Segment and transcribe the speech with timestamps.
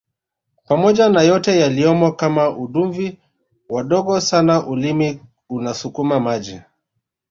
[0.67, 3.19] pamoja na yote yaliyomo kama uduvi
[3.69, 6.61] wadogo sana ulimi unasukuma maji